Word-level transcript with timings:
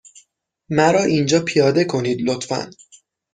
مرا 0.69 1.03
اینجا 1.03 1.39
پیاده 1.41 1.85
کنید، 1.85 2.21
لطفا. 2.21 2.69